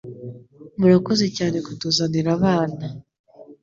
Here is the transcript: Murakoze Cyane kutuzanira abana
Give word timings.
Murakoze 0.79 1.25
Cyane 1.37 1.57
kutuzanira 1.65 2.29
abana 2.37 2.87